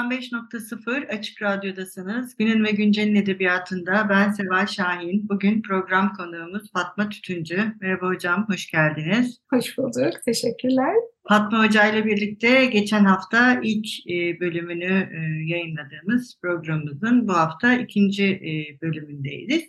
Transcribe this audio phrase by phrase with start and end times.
[0.00, 2.36] 95.0 Açık Radyo'dasınız.
[2.36, 5.28] Günün ve Güncel'in edebiyatında ben Seval Şahin.
[5.28, 7.74] Bugün program konuğumuz Fatma Tütüncü.
[7.80, 9.38] Merhaba hocam, hoş geldiniz.
[9.52, 10.94] Hoş bulduk, teşekkürler.
[11.28, 18.24] Fatma Hoca ile birlikte geçen hafta ilk e, bölümünü e, yayınladığımız programımızın bu hafta ikinci
[18.24, 19.64] e, bölümündeyiz.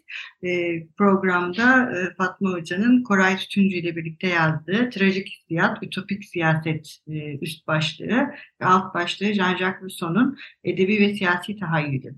[0.98, 6.98] Programda Fatma Hoca'nın Koray Tütüncü ile birlikte yazdığı Trajik Hissiyat, Ütopik Siyaset
[7.42, 12.16] üst başlığı ve alt başlığı Jean-Jacques Rousseau'nun Edebi ve Siyasi Tahayyülü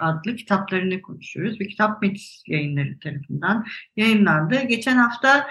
[0.00, 3.64] adlı kitaplarını konuşuyoruz ve Kitap Metis yayınları tarafından
[3.96, 4.60] yayınlandı.
[4.68, 5.46] Geçen hafta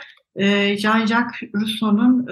[0.78, 2.28] Jean-Jacques Rousseau'nun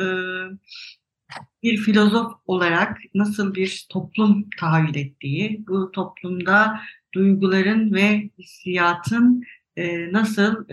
[1.63, 6.79] bir filozof olarak nasıl bir toplum tahayyül ettiği, bu toplumda
[7.13, 9.43] duyguların ve hissiyatın
[10.11, 10.65] nasıl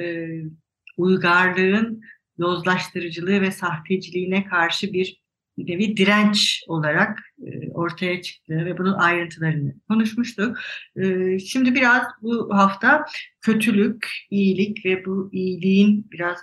[0.96, 2.02] uygarlığın
[2.38, 5.19] yozlaştırıcılığı ve sahteciliğine karşı bir
[5.66, 7.18] nevi direnç olarak
[7.74, 10.58] ortaya çıktı ve bunun ayrıntılarını konuşmuştuk.
[11.46, 13.04] Şimdi biraz bu hafta
[13.40, 16.38] kötülük, iyilik ve bu iyiliğin biraz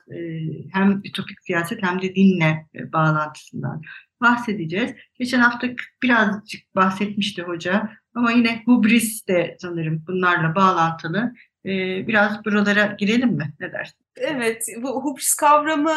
[0.73, 3.82] hem ütopik siyaset hem de dinle bağlantısından
[4.22, 4.92] bahsedeceğiz.
[5.20, 5.68] Geçen hafta
[6.04, 11.34] birazcık bahsetmişti hoca ama yine hubris de sanırım bunlarla bağlantılı.
[12.08, 13.54] Biraz buralara girelim mi?
[13.60, 14.06] Ne dersin?
[14.16, 15.95] Evet, bu hubris kavramı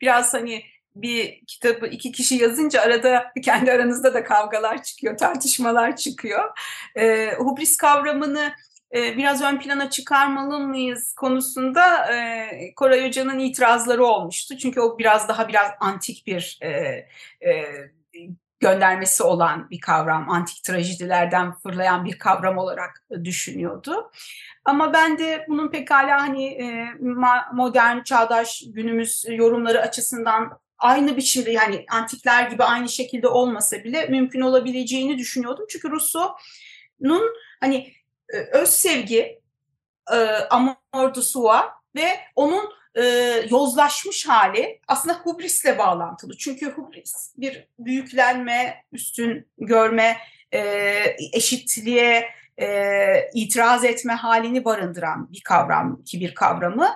[0.00, 0.62] biraz hani
[1.02, 6.58] bir kitabı iki kişi yazınca arada kendi aranızda da kavgalar çıkıyor, tartışmalar çıkıyor.
[6.96, 8.52] E, hubris kavramını
[8.94, 14.58] e, biraz ön plana çıkarmalı mıyız konusunda e, Koray Hoca'nın itirazları olmuştu.
[14.58, 17.64] Çünkü o biraz daha biraz antik bir e, e,
[18.60, 24.10] göndermesi olan bir kavram, antik trajedilerden fırlayan bir kavram olarak düşünüyordu.
[24.64, 26.88] Ama ben de bunun pekala hani e,
[27.52, 34.40] modern, çağdaş günümüz yorumları açısından aynı biçimde yani antikler gibi aynı şekilde olmasa bile mümkün
[34.40, 35.66] olabileceğini düşünüyordum.
[35.70, 37.22] Çünkü Rousseau'nun
[37.60, 37.92] hani
[38.28, 39.40] e, öz sevgi,
[40.12, 40.16] e,
[40.50, 41.60] amor de soi
[41.96, 43.04] ve onun e,
[43.50, 46.36] yozlaşmış hali aslında hubrisle bağlantılı.
[46.36, 50.16] Çünkü hubris bir büyüklenme, üstün görme,
[50.52, 50.60] e,
[51.32, 52.28] eşitliğe
[52.60, 56.88] e, itiraz etme halini barındıran bir kavram, kibir kavramı.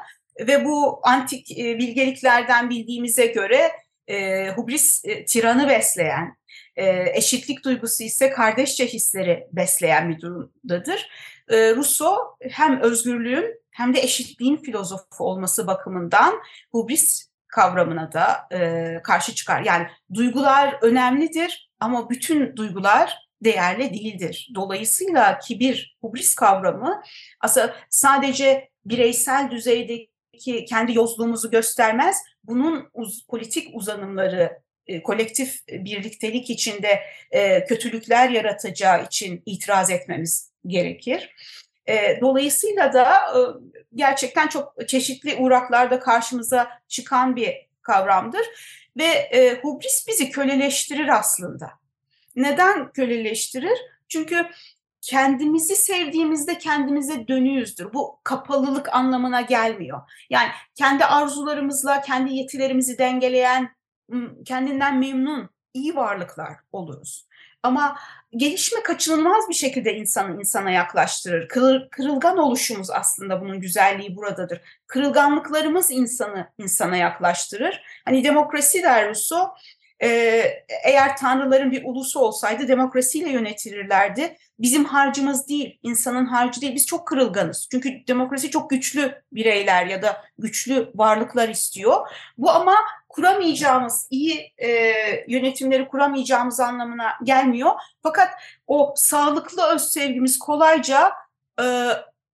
[0.47, 3.73] Ve bu antik e, bilgeliklerden bildiğimize göre
[4.09, 6.37] e, hubris e, tiranı besleyen,
[6.77, 11.11] e, eşitlik duygusu ise kardeşçe hisleri besleyen bir durumdadır.
[11.49, 16.35] E, Rousseau hem özgürlüğün hem de eşitliğin filozofu olması bakımından
[16.73, 19.63] hubris kavramına da e, karşı çıkar.
[19.63, 24.51] Yani duygular önemlidir ama bütün duygular değerli değildir.
[24.55, 27.03] Dolayısıyla kibir, hubris kavramı
[27.41, 30.07] aslında sadece bireysel düzeyde
[30.39, 32.17] ki kendi yozluğumuzu göstermez.
[32.45, 41.35] Bunun uz, politik uzanımları e, kolektif birliktelik içinde e, kötülükler yaratacağı için itiraz etmemiz gerekir.
[41.89, 43.41] E, dolayısıyla da e,
[43.95, 48.47] gerçekten çok çeşitli uğraklarda karşımıza çıkan bir kavramdır
[48.97, 51.71] ve e, hubris bizi köleleştirir aslında.
[52.37, 53.79] Neden köleleştirir?
[54.09, 54.47] Çünkü
[55.03, 57.93] kendimizi sevdiğimizde kendimize dönüyüzdür.
[57.93, 60.01] Bu kapalılık anlamına gelmiyor.
[60.31, 63.71] Yani kendi arzularımızla kendi yetilerimizi dengeleyen,
[64.45, 67.27] kendinden memnun, iyi varlıklar oluruz.
[67.63, 67.97] Ama
[68.37, 71.49] gelişme kaçınılmaz bir şekilde insanı insana yaklaştırır.
[71.49, 74.61] Kırıl, kırılgan oluşumuz aslında bunun güzelliği buradadır.
[74.87, 77.83] Kırılganlıklarımız insanı insana yaklaştırır.
[78.05, 79.49] Hani demokrasi der Rousseau,
[80.03, 84.37] ee, eğer tanrıların bir ulusu olsaydı demokrasiyle yönetilirlerdi.
[84.59, 86.75] Bizim harcımız değil, insanın harcı değil.
[86.75, 87.69] Biz çok kırılganız.
[87.71, 92.09] Çünkü demokrasi çok güçlü bireyler ya da güçlü varlıklar istiyor.
[92.39, 92.75] Bu ama
[93.09, 94.69] kuramayacağımız, iyi e,
[95.29, 97.73] yönetimleri kuramayacağımız anlamına gelmiyor.
[98.03, 98.29] Fakat
[98.67, 101.13] o sağlıklı öz sevgimiz kolayca
[101.63, 101.89] e,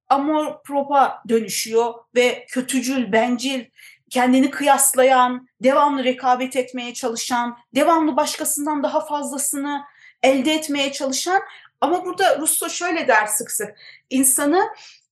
[0.08, 3.64] amor propa dönüşüyor ve kötücül, bencil,
[4.10, 9.84] kendini kıyaslayan, devamlı rekabet etmeye çalışan, devamlı başkasından daha fazlasını
[10.22, 11.42] elde etmeye çalışan
[11.80, 13.76] ama burada Russo şöyle der sık sık
[14.10, 14.62] insanı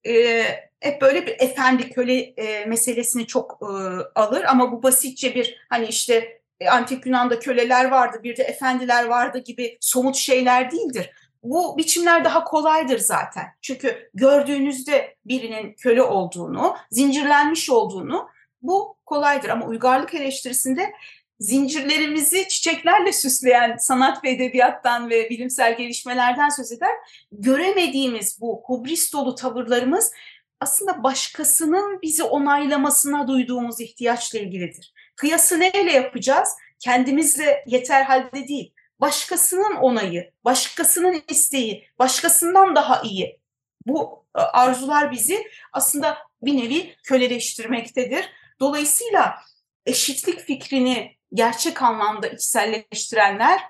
[0.07, 0.45] e,
[0.81, 3.67] hep böyle bir efendi köle e, meselesini çok e,
[4.15, 9.05] alır ama bu basitçe bir hani işte e, antik Yunan'da köleler vardı bir de efendiler
[9.05, 11.11] vardı gibi somut şeyler değildir.
[11.43, 13.45] Bu biçimler daha kolaydır zaten.
[13.63, 18.29] Çünkü gördüğünüzde birinin köle olduğunu, zincirlenmiş olduğunu
[18.65, 19.49] bu kolaydır.
[19.49, 20.93] Ama uygarlık eleştirisinde
[21.41, 26.93] zincirlerimizi çiçeklerle süsleyen sanat ve edebiyattan ve bilimsel gelişmelerden söz eder.
[27.33, 30.13] Göremediğimiz bu hubris dolu tavırlarımız
[30.61, 34.93] aslında başkasının bizi onaylamasına duyduğumuz ihtiyaçla ilgilidir.
[35.17, 36.49] Kıyası neyle yapacağız?
[36.79, 38.73] Kendimizle yeter halde değil.
[39.01, 43.41] Başkasının onayı, başkasının isteği, başkasından daha iyi.
[43.87, 48.31] Bu e, arzular bizi aslında bir nevi köleleştirmektedir.
[48.61, 49.39] Dolayısıyla
[49.87, 53.61] eşitlik fikrini gerçek anlamda içselleştirenler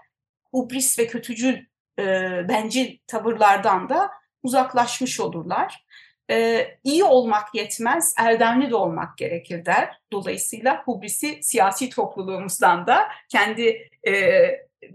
[0.50, 1.58] hubris ve kötücül
[1.98, 2.04] e,
[2.48, 4.10] bencil tavırlardan da
[4.42, 5.84] uzaklaşmış olurlar.
[6.30, 10.00] E, iyi olmak yetmez, erdemli de olmak gerekir der.
[10.12, 14.12] Dolayısıyla hubrisi siyasi topluluğumuzdan da kendi e,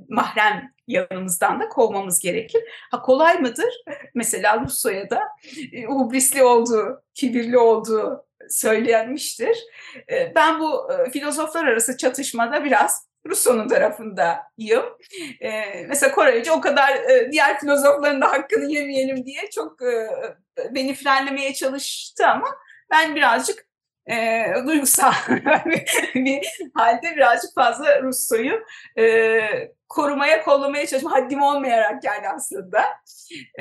[0.09, 2.63] mahrem yanımızdan da kovmamız gerekir.
[2.91, 3.83] Ha kolay mıdır?
[4.15, 5.21] Mesela Russo'ya da
[5.71, 9.57] e, hubrisli olduğu, kibirli olduğu söylenmiştir.
[10.11, 14.85] E, ben bu e, filozoflar arası çatışmada biraz Rousseau'nun tarafındayım.
[15.41, 20.09] E, mesela Koraycı o kadar e, diğer filozofların da hakkını yemeyelim diye çok e,
[20.71, 22.47] beni frenlemeye çalıştı ama
[22.91, 23.65] ben birazcık
[24.11, 25.13] e, duygusal
[26.15, 28.65] bir halde birazcık fazla Rousseau'yu
[28.97, 29.03] e,
[29.89, 32.81] korumaya, kollamaya çalışma haddim olmayarak yani aslında.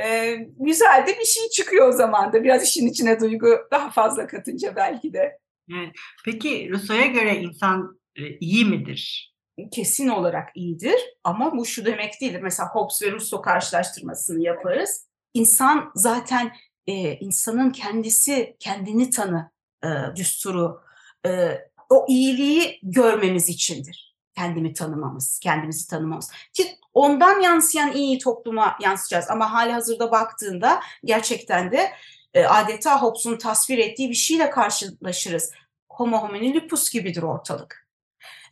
[0.02, 2.44] E, güzel de bir şey çıkıyor o zaman da.
[2.44, 5.38] Biraz işin içine duygu daha fazla katınca belki de.
[5.74, 5.94] Evet.
[6.24, 9.34] Peki Rousseau'ya göre insan e, iyi midir?
[9.72, 12.40] Kesin olarak iyidir ama bu şu demek değildir.
[12.42, 15.06] Mesela Hobbes ve Rousseau karşılaştırmasını yaparız.
[15.34, 16.52] İnsan zaten
[16.86, 19.50] e, insanın kendisi kendini tanı
[19.84, 20.80] e, düsturu,
[21.26, 21.58] e,
[21.90, 24.07] o iyiliği görmemiz içindir.
[24.38, 26.30] Kendimi tanımamız, kendimizi tanımamız.
[26.52, 29.30] Ki ondan yansıyan iyi topluma yansıyacağız.
[29.30, 31.92] Ama hali hazırda baktığında gerçekten de
[32.34, 35.52] e, adeta Hobbes'un tasvir ettiği bir şeyle karşılaşırız.
[35.88, 37.88] Homo homini lupus gibidir ortalık.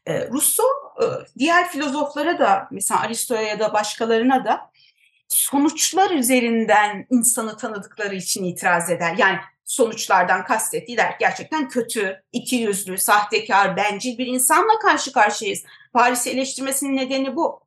[0.07, 0.69] E, Rousseau
[1.03, 1.05] e,
[1.39, 4.71] diğer filozoflara da mesela Aristo'ya ya da başkalarına da
[5.29, 9.15] sonuçlar üzerinden insanı tanıdıkları için itiraz eder.
[9.19, 15.63] Yani sonuçlardan kastettiği der gerçekten kötü, iki yüzlü, sahtekar, bencil bir insanla karşı karşıyayız.
[15.93, 17.61] Paris'i eleştirmesinin nedeni bu.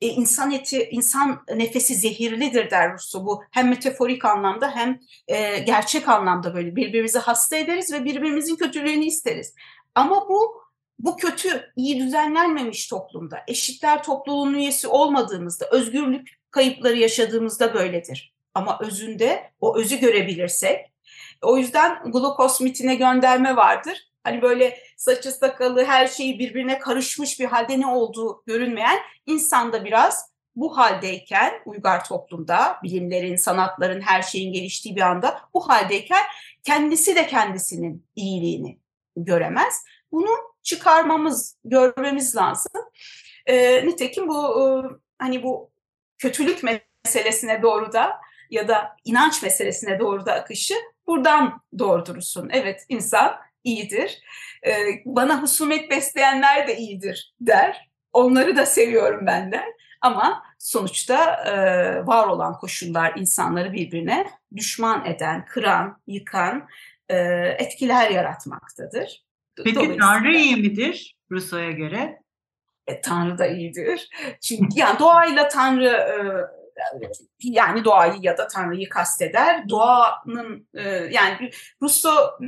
[0.00, 3.26] E, insan eti, insan nefesi zehirlidir der Rousseau.
[3.26, 9.04] Bu hem metaforik anlamda hem e, gerçek anlamda böyle birbirimizi hasta ederiz ve birbirimizin kötülüğünü
[9.04, 9.54] isteriz.
[9.94, 10.60] Ama bu
[10.98, 18.34] bu kötü, iyi düzenlenmemiş toplumda, eşitler topluluğunun üyesi olmadığımızda, özgürlük kayıpları yaşadığımızda böyledir.
[18.54, 20.90] Ama özünde o özü görebilirsek,
[21.42, 24.10] o yüzden glukos mitine gönderme vardır.
[24.24, 30.30] Hani böyle saçı sakalı her şeyi birbirine karışmış bir halde ne olduğu görünmeyen insanda biraz
[30.56, 36.22] bu haldeyken uygar toplumda bilimlerin, sanatların, her şeyin geliştiği bir anda bu haldeyken
[36.62, 38.78] kendisi de kendisinin iyiliğini
[39.16, 39.84] göremez.
[40.12, 40.30] Bunu
[40.62, 42.72] çıkarmamız, görmemiz lazım.
[43.46, 44.64] E, nitekim bu e,
[45.18, 45.69] hani bu
[46.20, 48.20] kötülük meselesine doğru da
[48.50, 50.74] ya da inanç meselesine doğru da akışı
[51.06, 52.48] buradan doğurdurursun.
[52.52, 54.22] Evet insan iyidir.
[54.66, 54.72] Ee,
[55.04, 57.90] bana husumet besleyenler de iyidir der.
[58.12, 59.64] Onları da seviyorum ben der.
[60.00, 61.52] Ama sonuçta e,
[62.06, 66.68] var olan koşullar insanları birbirine düşman eden, kıran, yıkan
[67.08, 67.16] e,
[67.58, 69.24] etkiler yaratmaktadır.
[69.64, 72.19] Peki Tanrı iyi midir Rousseau'ya göre?
[72.86, 74.08] E, Tanrı da iyidir.
[74.40, 76.14] Çünkü yani doğayla Tanrı e,
[77.42, 79.68] yani doğayı ya da Tanrı'yı kasteder.
[79.68, 81.50] Doğanın e, yani
[81.82, 82.38] Rousseau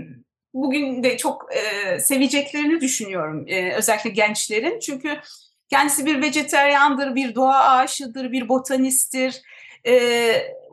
[0.54, 4.78] bugün de çok e, seveceklerini düşünüyorum e, özellikle gençlerin.
[4.78, 5.20] Çünkü
[5.68, 9.42] kendisi bir vejeteryandır, bir doğa aşıdır, bir botanisttir.
[9.86, 9.94] E,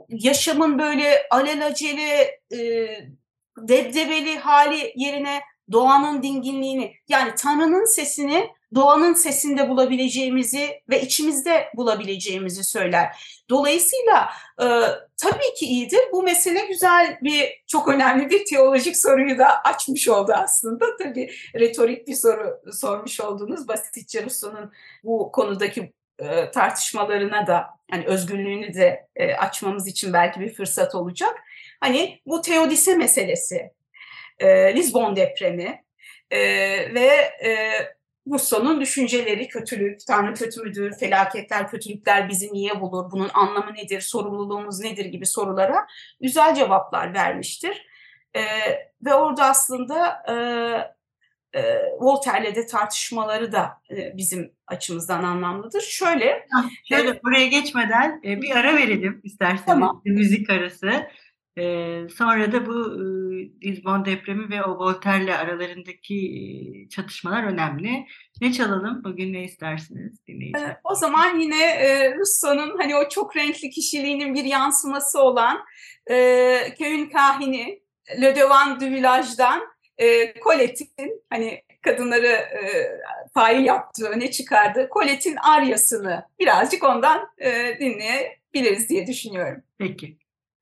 [0.10, 2.88] yaşamın böyle alelacele e,
[3.58, 5.42] debdebeli hali yerine
[5.72, 13.24] doğanın dinginliğini yani Tanrı'nın sesini doğanın sesinde bulabileceğimizi ve içimizde bulabileceğimizi söyler.
[13.50, 14.30] Dolayısıyla
[14.62, 14.66] e,
[15.18, 16.00] tabii ki iyidir.
[16.12, 20.86] Bu mesele güzel bir, çok önemli bir teolojik soruyu da açmış oldu aslında.
[20.98, 23.68] Tabii retorik bir soru sormuş oldunuz.
[23.68, 24.72] Basitçe Rousseau'nun
[25.04, 31.36] bu konudaki e, tartışmalarına da yani özgürlüğünü de e, açmamız için belki bir fırsat olacak.
[31.80, 33.72] Hani bu teodise meselesi,
[34.40, 35.84] e, Lisbon depremi
[36.32, 36.40] e,
[36.94, 37.08] ve
[37.46, 37.72] e,
[38.32, 44.80] Rousseau'nun düşünceleri, kötülük, Tanrı kötü müdür, felaketler, kötülükler bizi niye bulur, bunun anlamı nedir, sorumluluğumuz
[44.80, 45.88] nedir gibi sorulara
[46.22, 47.86] güzel cevaplar vermiştir.
[48.36, 48.42] E,
[49.06, 50.34] ve orada aslında e,
[51.60, 55.82] e, Voltaire'le de tartışmaları da e, bizim açımızdan anlamlıdır.
[55.82, 56.48] Şöyle,
[56.90, 60.02] şöyle e, buraya geçmeden e, bir ara verelim isterseniz, tamam.
[60.06, 61.08] müzik arası.
[62.18, 68.06] Sonra da bu e, Lisbon depremi ve o Voltaire'le aralarındaki çatışmalar önemli.
[68.42, 69.04] Ne çalalım?
[69.04, 70.78] Bugün ne istersiniz dinleyiciler?
[70.84, 75.58] o zaman yine e, Rousseau'nun hani o çok renkli kişiliğinin bir yansıması olan
[76.12, 77.82] e, köyün kahini
[78.22, 79.62] Le Devan du Village'dan
[79.98, 82.62] e, Colette'in hani kadınları e,
[83.34, 84.90] fail yaptığı öne çıkardı.
[84.94, 89.64] Colette'in aryasını birazcık ondan e, dinleyebiliriz diye düşünüyorum.
[89.78, 90.18] Peki.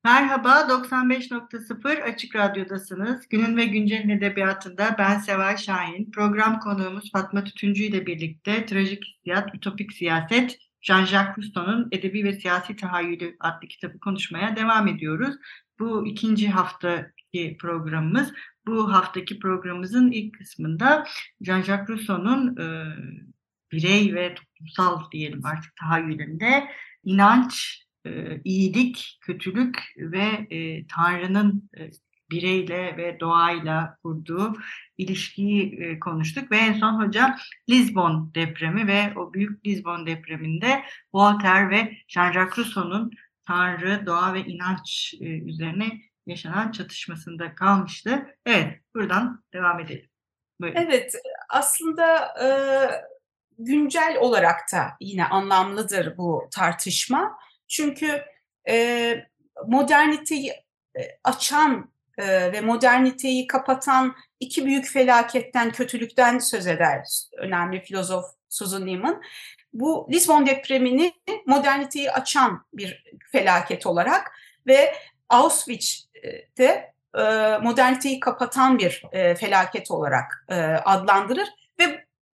[0.08, 3.28] Merhaba, 95.0 Açık Radyo'dasınız.
[3.28, 6.10] Günün ve Güncel'in edebiyatında ben Seval Şahin.
[6.10, 12.76] Program konuğumuz Fatma Tütüncü ile birlikte Trajik Hissiyat, Ütopik Siyaset, Jean-Jacques Rousseau'nun Edebi ve Siyasi
[12.76, 15.34] Tahayyülü adlı kitabı konuşmaya devam ediyoruz.
[15.78, 18.32] Bu ikinci haftaki programımız.
[18.66, 21.04] Bu haftaki programımızın ilk kısmında
[21.40, 22.66] Jean-Jacques Rousseau'nun e,
[23.72, 26.68] birey ve toplumsal diyelim artık tahayyülünde
[27.04, 31.90] inanç, e, iyilik, kötülük ve e, Tanrı'nın e,
[32.30, 34.56] bireyle ve doğayla kurduğu
[34.98, 37.36] ilişkiyi e, konuştuk ve en son hoca
[37.70, 40.84] Lisbon depremi ve o büyük Lisbon depreminde
[41.14, 43.10] Voltaire ve Jean-Jacques Rousseau'nun
[43.46, 48.26] Tanrı, doğa ve inanç e, üzerine yaşanan çatışmasında kalmıştı.
[48.46, 50.08] Evet, buradan devam edelim.
[50.60, 50.76] Buyurun.
[50.80, 51.14] Evet,
[51.48, 52.48] aslında e,
[53.58, 57.38] güncel olarak da yine anlamlıdır bu tartışma.
[57.68, 58.24] Çünkü
[58.68, 59.14] e,
[59.66, 60.52] moderniteyi
[60.98, 67.04] e, açan e, ve moderniteyi kapatan iki büyük felaketten, kötülükten söz eder
[67.38, 69.22] önemli filozof Susan Neiman.
[69.72, 71.12] Bu Lisbon depremini
[71.46, 74.32] moderniteyi açan bir felaket olarak
[74.66, 74.94] ve
[75.28, 77.22] Auschwitz'te e,
[77.62, 80.46] moderniteyi kapatan bir e, felaket olarak
[80.84, 81.48] adlandırır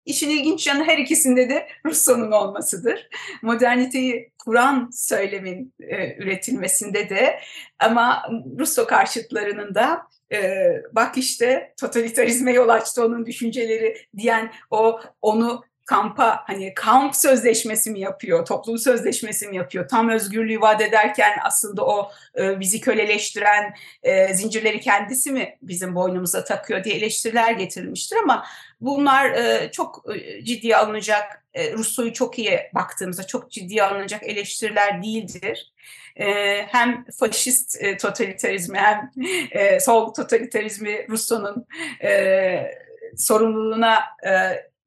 [0.06, 3.10] İşin ilginç yanı her ikisinde de Rousseau'nun olmasıdır.
[3.42, 7.40] Moderniteyi kuran söylemin e, üretilmesinde de
[7.80, 8.30] ama
[8.60, 16.44] Rousseau karşıtlarının da e, bak işte totalitarizme yol açtı onun düşünceleri diyen o onu kampa
[16.48, 19.88] hani kamp sözleşmesi mi yapıyor, toplum sözleşmesi mi yapıyor?
[19.88, 26.44] Tam özgürlüğü vaat ederken aslında o e, bizi köleleştiren e, zincirleri kendisi mi bizim boynumuza
[26.44, 28.46] takıyor diye eleştiriler getirilmiştir ama
[28.82, 35.04] bunlar e, çok e, ciddiye alınacak, e, Rousseau'yu çok iyi baktığımızda çok ciddiye alınacak eleştiriler
[35.04, 35.74] değildir.
[36.16, 36.26] E,
[36.68, 39.12] hem faşist e, totalitarizmi hem
[39.52, 41.66] e, sol totalitarizmi Rousseau'nun
[42.04, 42.72] e,
[43.18, 44.32] sorumluluğuna e,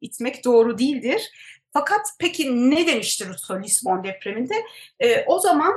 [0.07, 1.31] itmek doğru değildir.
[1.73, 4.55] Fakat peki ne demiştir Rousseau Lisbon depreminde?
[5.01, 5.75] E, o zaman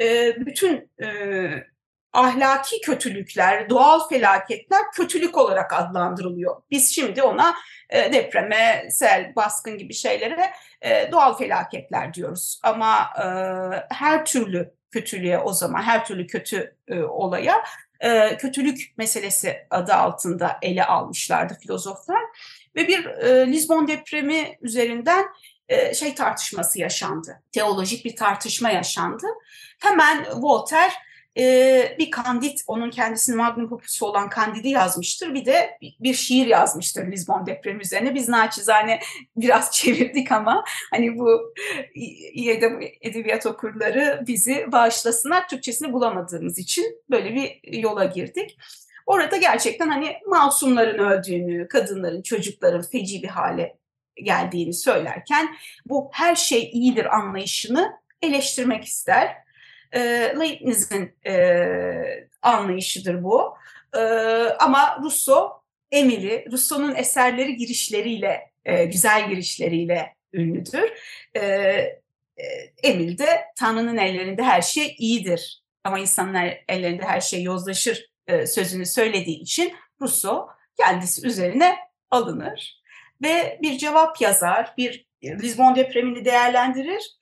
[0.00, 1.06] e, bütün e,
[2.12, 6.62] ahlaki kötülükler, doğal felaketler kötülük olarak adlandırılıyor.
[6.70, 7.54] Biz şimdi ona
[7.90, 10.50] e, depreme, sel, baskın gibi şeylere
[10.82, 12.60] e, doğal felaketler diyoruz.
[12.62, 13.24] Ama e,
[13.94, 17.64] her türlü kötülüğe o zaman, her türlü kötü e, olaya
[18.00, 22.22] e, kötülük meselesi adı altında ele almışlardı filozoflar.
[22.76, 25.24] Ve bir e, Lisbon depremi üzerinden
[25.68, 27.42] e, şey tartışması yaşandı.
[27.52, 29.26] Teolojik bir tartışma yaşandı.
[29.82, 30.92] Hemen Voltaire
[31.38, 35.34] e, bir kandit, onun kendisinin magnum opus'u olan kandidi yazmıştır.
[35.34, 38.14] Bir de bir şiir yazmıştır Lisbon depremi üzerine.
[38.14, 39.00] Biz naçizane
[39.36, 41.54] biraz çevirdik ama hani bu
[43.00, 45.48] edebiyat okurları bizi bağışlasınlar.
[45.48, 48.58] Türkçesini bulamadığımız için böyle bir yola girdik.
[49.06, 53.76] Orada gerçekten hani masumların öldüğünü, kadınların, çocukların feci bir hale
[54.16, 57.92] geldiğini söylerken bu her şey iyidir anlayışını
[58.22, 59.36] eleştirmek ister.
[59.92, 60.00] E,
[60.40, 63.54] Leibniz'in e, anlayışıdır bu.
[63.96, 64.00] E,
[64.58, 70.92] ama Rousseau Emily, Rousseau'nun eserleri girişleriyle, e, güzel girişleriyle ünlüdür.
[71.34, 72.44] E, e,
[72.82, 76.34] Emil de Tanrı'nın ellerinde her şey iyidir ama insanın
[76.68, 81.76] ellerinde her şey yozlaşır e, sözünü söylediği için Rousseau kendisi üzerine
[82.10, 82.82] alınır
[83.22, 87.16] ve bir cevap yazar, bir Lisbon depremini değerlendirir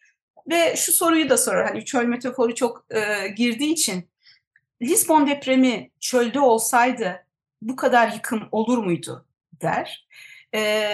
[0.51, 1.67] ve şu soruyu da sorar.
[1.69, 4.11] Hani çöl metaforu çok e, girdiği için
[4.83, 7.27] Lisbon depremi çölde olsaydı
[7.63, 10.09] bu kadar yıkım olur muydu der.
[10.55, 10.91] E,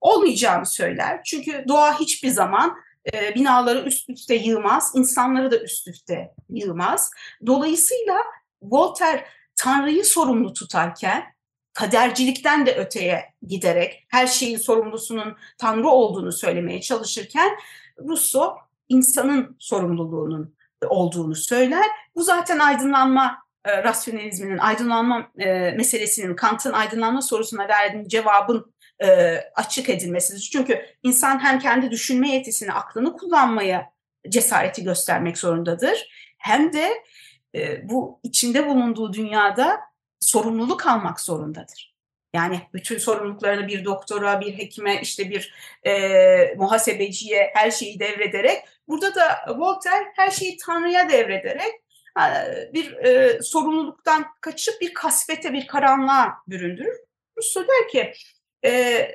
[0.00, 1.20] olmayacağını söyler.
[1.24, 2.76] Çünkü doğa hiçbir zaman
[3.12, 7.10] e, binaları üst üste yığmaz, insanları da üst üste yığmaz.
[7.46, 8.18] Dolayısıyla
[8.62, 9.24] Voltaire
[9.56, 11.24] Tanrı'yı sorumlu tutarken
[11.72, 17.50] kadercilikten de öteye giderek her şeyin sorumlusunun Tanrı olduğunu söylemeye çalışırken
[17.98, 18.56] Rousseau
[18.88, 21.86] insanın sorumluluğunun olduğunu söyler.
[22.14, 29.88] Bu zaten aydınlanma e, rasyonalizminin, aydınlanma e, meselesinin, Kant'ın aydınlanma sorusuna verdiği cevabın e, açık
[29.88, 30.48] edilmesidir.
[30.52, 33.90] Çünkü insan hem kendi düşünme yetisini, aklını kullanmaya
[34.28, 36.08] cesareti göstermek zorundadır.
[36.38, 37.04] Hem de
[37.82, 39.80] bu içinde bulunduğu dünyada
[40.20, 41.96] sorumluluk almak zorundadır.
[42.34, 45.54] Yani bütün sorumluluklarını bir doktora, bir hekime, işte bir
[45.86, 51.72] e, muhasebeciye her şeyi devrederek, burada da Voltaire her şeyi Tanrı'ya devrederek
[52.74, 56.96] bir e, sorumluluktan kaçıp bir kasvete, bir karanlığa büründürür.
[57.38, 58.12] Rousseau der ki,
[58.64, 59.08] e,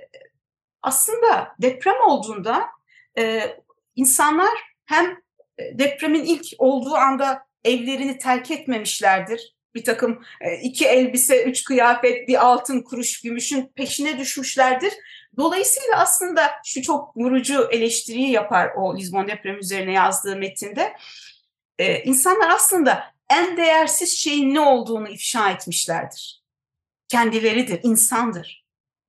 [0.81, 2.69] aslında deprem olduğunda
[3.17, 3.55] e,
[3.95, 5.21] insanlar hem
[5.59, 9.55] depremin ilk olduğu anda evlerini terk etmemişlerdir.
[9.75, 10.23] Bir takım
[10.61, 14.93] iki elbise, üç kıyafet, bir altın kuruş gümüşün peşine düşmüşlerdir.
[15.37, 20.93] Dolayısıyla aslında şu çok vurucu eleştiriyi yapar o Lisbon depremi üzerine yazdığı metinde.
[21.79, 26.41] Ee, insanlar aslında en değersiz şeyin ne olduğunu ifşa etmişlerdir.
[27.07, 28.60] Kendileridir, insandır.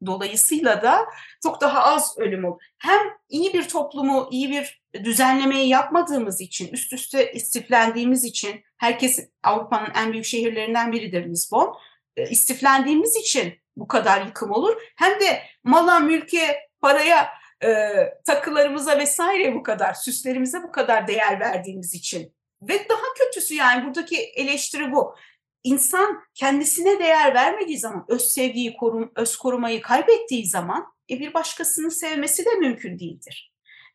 [0.07, 1.07] Dolayısıyla da
[1.43, 2.63] çok daha az ölüm olur.
[2.79, 9.91] Hem iyi bir toplumu, iyi bir düzenlemeyi yapmadığımız için, üst üste istiflendiğimiz için, herkes Avrupa'nın
[9.95, 11.77] en büyük şehirlerinden biridir Lisbon,
[12.17, 14.83] e, istiflendiğimiz için bu kadar yıkım olur.
[14.97, 17.29] Hem de mala, mülke, paraya,
[17.65, 17.89] e,
[18.27, 22.35] takılarımıza vesaire bu kadar, süslerimize bu kadar değer verdiğimiz için.
[22.63, 25.17] Ve daha kötüsü yani buradaki eleştiri bu.
[25.65, 31.91] İnsan kendisine değer vermediği zaman, öz sevgiyi, korum, öz korumayı kaybettiği zaman e, bir başkasını
[31.91, 33.53] sevmesi de mümkün değildir.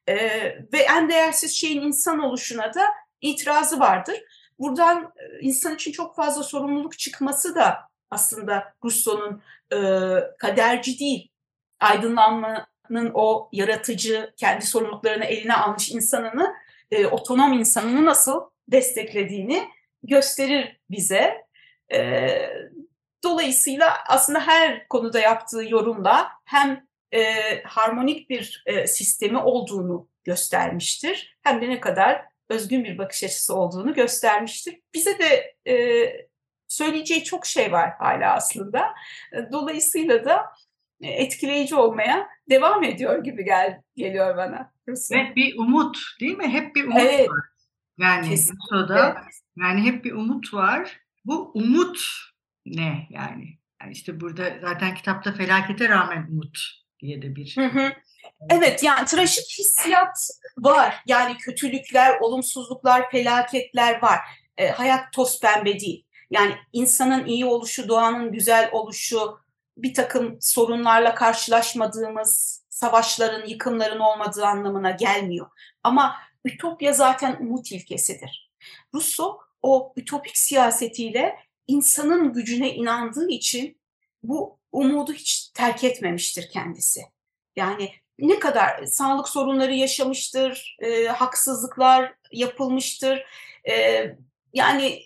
[0.08, 0.16] E,
[0.74, 2.86] ve en değersiz şeyin insan oluşuna da
[3.22, 4.24] itirazı vardır.
[4.60, 7.78] Buradan e, insan için çok fazla sorumluluk çıkması da
[8.12, 9.42] aslında Rousseau'nun
[9.74, 9.78] e,
[10.40, 11.32] kaderci değil,
[11.80, 16.54] aydınlanmanın o yaratıcı, kendi sorumluluklarını eline almış insanını,
[16.92, 19.68] e, otonom insanını nasıl desteklediğini
[20.04, 21.47] gösterir bize.
[21.94, 22.30] E,
[23.24, 27.24] dolayısıyla aslında her konuda yaptığı yorumla hem e,
[27.64, 33.94] harmonik bir e, sistemi olduğunu göstermiştir hem de ne kadar özgün bir bakış açısı olduğunu
[33.94, 34.80] göstermiştir.
[34.94, 35.76] Bize de e,
[36.68, 38.94] söyleyeceği çok şey var hala aslında.
[39.52, 40.46] Dolayısıyla da
[41.02, 44.72] etkileyici olmaya devam ediyor gibi gel geliyor bana.
[44.88, 46.48] Ve bir umut değil mi?
[46.48, 47.30] Hep bir umut evet.
[47.30, 47.46] var.
[47.98, 49.14] Yani Kesinlikle.
[49.58, 51.00] yani hep bir umut var.
[51.28, 52.00] Bu umut
[52.66, 53.58] ne yani?
[53.82, 56.60] yani işte burada zaten kitapta felakete rağmen umut
[57.00, 57.58] diye de bir.
[57.58, 57.94] Hı hı.
[58.50, 61.04] Evet yani trajik hissiyat var.
[61.08, 64.20] Yani kötülükler, olumsuzluklar, felaketler var.
[64.58, 66.06] E, hayat toz pembe değil.
[66.32, 69.40] Yani insanın iyi oluşu, doğanın güzel oluşu,
[69.78, 75.48] bir takım sorunlarla karşılaşmadığımız savaşların, yıkımların olmadığı anlamına gelmiyor.
[75.84, 78.52] Ama ütopya zaten umut ilkesidir.
[78.94, 81.36] Rousseau o ütopik siyasetiyle
[81.68, 83.82] insanın gücüne inandığı için
[84.24, 87.02] bu umudu hiç terk etmemiştir kendisi.
[87.56, 93.24] Yani ne kadar sağlık sorunları yaşamıştır, e, haksızlıklar yapılmıştır.
[93.70, 94.06] E,
[94.54, 95.02] yani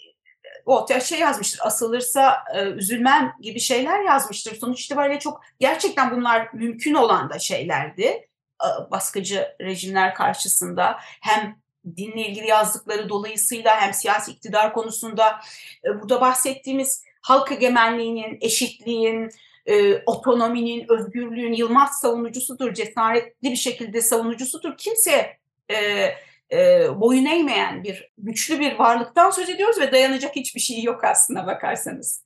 [0.65, 4.55] ortaya şey yazmıştır, asılırsa e, üzülmem gibi şeyler yazmıştır.
[4.55, 8.03] Sonuç itibariyle çok gerçekten bunlar mümkün olan da şeylerdi.
[8.03, 11.60] E, baskıcı rejimler karşısında hem
[11.97, 15.39] dinle ilgili yazdıkları dolayısıyla hem siyasi iktidar konusunda
[15.85, 19.29] e, burada bahsettiğimiz halk egemenliğinin, eşitliğin,
[19.65, 24.77] e, otonominin, özgürlüğün yılmaz savunucusudur, cesaretli bir şekilde savunucusudur.
[24.77, 25.37] Kimse
[25.71, 26.09] e,
[26.51, 31.47] e, boyun eğmeyen bir güçlü bir varlıktan söz ediyoruz ve dayanacak hiçbir şey yok aslında
[31.47, 32.23] bakarsanız.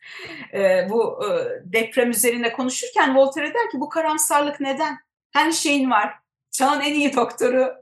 [0.54, 1.30] E, bu e,
[1.63, 4.98] deprem üzerine konuşurken Voltaire der ki bu karamsarlık neden?
[5.34, 6.13] Her şeyin var.
[6.52, 7.74] Çağın en iyi doktoru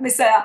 [0.00, 0.44] mesela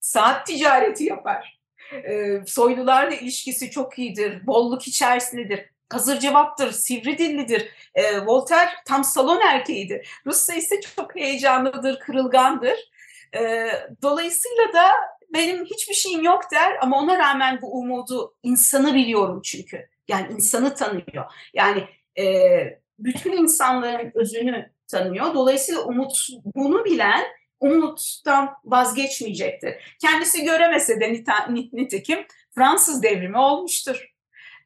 [0.00, 1.58] saat ticareti yapar.
[1.92, 4.46] E, soylularla ilişkisi çok iyidir.
[4.46, 7.68] Bolluk içerisindedir hazır cevaptır, sivri dillidir.
[7.94, 10.08] E, Voltaire tam salon erkeğidir.
[10.26, 12.90] Rusya ise çok heyecanlıdır, kırılgandır.
[13.36, 13.70] E,
[14.02, 14.86] dolayısıyla da
[15.34, 19.88] benim hiçbir şeyim yok der ama ona rağmen bu umudu insanı biliyorum çünkü.
[20.08, 21.24] Yani insanı tanıyor.
[21.54, 22.24] Yani e,
[22.98, 25.34] bütün insanların özünü tanıyor.
[25.34, 27.24] Dolayısıyla umut bunu bilen
[27.60, 29.96] umuttan vazgeçmeyecektir.
[30.00, 31.12] Kendisi göremese de
[31.72, 34.14] nitekim Fransız devrimi olmuştur.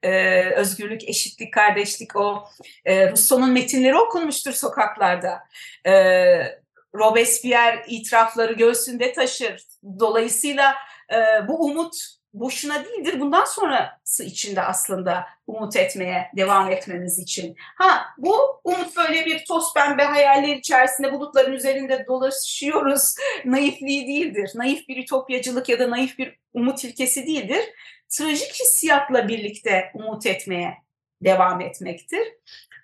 [0.03, 2.45] Ee, özgürlük, eşitlik, kardeşlik o
[2.85, 5.39] e, Rousseau'nun metinleri okunmuştur sokaklarda.
[5.87, 6.63] Ee,
[6.95, 9.63] Robespierre itirafları göğsünde taşır.
[10.01, 10.75] Dolayısıyla
[11.13, 11.97] e, bu umut
[12.35, 13.21] boşuna değildir.
[13.21, 17.57] Bundan sonrası için de aslında umut etmeye devam etmemiz için.
[17.59, 23.15] Ha bu umut böyle bir toz pembe hayaller içerisinde bulutların üzerinde dolaşıyoruz.
[23.45, 24.51] Naifliği değildir.
[24.55, 27.63] Naif bir ütopyacılık ya da naif bir umut ilkesi değildir.
[28.09, 30.75] Trajik hissiyatla birlikte umut etmeye
[31.23, 32.29] devam etmektir.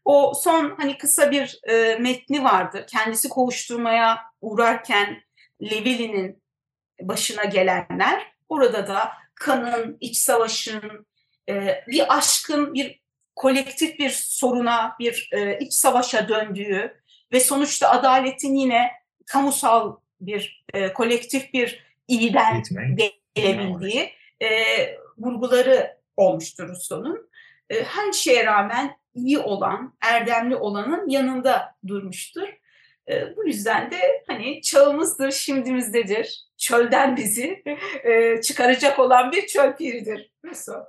[0.05, 2.87] O son hani kısa bir e, metni vardı.
[2.89, 5.23] Kendisi kovuşturmaya uğrarken
[5.63, 6.43] Levili'nin
[7.03, 8.33] başına gelenler.
[8.49, 11.07] Orada da kanın, iç savaşın,
[11.49, 13.01] e, bir aşkın bir
[13.37, 17.01] kolektif bir soruna, bir e, iç savaşa döndüğü
[17.33, 18.91] ve sonuçta adaletin yine
[19.27, 22.63] kamusal bir e, kolektif bir iyiden
[23.35, 24.49] gelebildiği e,
[25.19, 27.31] vurguları olmuştur Rousseau'nun.
[27.71, 32.49] E, her şeye rağmen iyi olan, erdemli olanın yanında durmuştur.
[33.09, 36.45] E, bu yüzden de hani çağımızdır, şimdimizdedir.
[36.57, 37.63] Çölden bizi
[38.05, 40.85] e, çıkaracak olan bir çöl piridir Rousseau.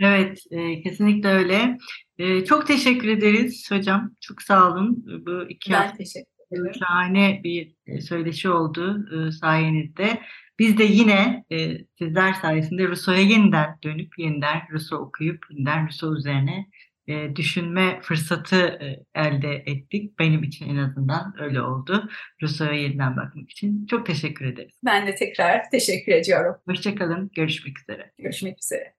[0.00, 1.78] Evet, e, kesinlikle öyle.
[2.18, 4.14] E, çok teşekkür ederiz hocam.
[4.20, 5.04] Çok sağ olun.
[5.26, 6.72] Bu iki ben hafta teşekkür ederim.
[6.78, 10.20] şahane bir söyleşi oldu e, sayenizde.
[10.58, 16.66] Biz de yine e, sizler sayesinde Rousseau'ya yeniden dönüp yeniden Rousseau okuyup yeniden Rousseau üzerine
[17.08, 20.18] e, düşünme fırsatı e, elde ettik.
[20.18, 22.08] Benim için en azından öyle oldu.
[22.42, 23.86] Rousseau'ya yeniden bakmak için.
[23.86, 24.74] Çok teşekkür ederiz.
[24.84, 26.56] Ben de tekrar teşekkür ediyorum.
[26.66, 27.30] Hoşçakalın.
[27.34, 28.12] Görüşmek üzere.
[28.18, 28.96] Görüşmek üzere.